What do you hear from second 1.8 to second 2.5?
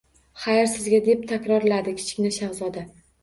Kichkina